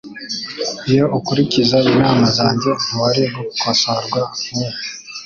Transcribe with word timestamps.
Iyo 0.91 1.05
ukurikiza 1.17 1.77
inama 1.91 2.25
zanjye, 2.37 2.69
ntiwari 2.83 3.23
gukosorwa 3.35 4.19
nkubu. 4.35 4.77